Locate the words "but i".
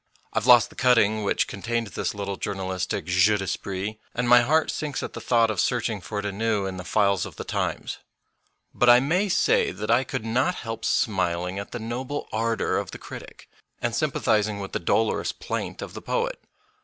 8.73-8.99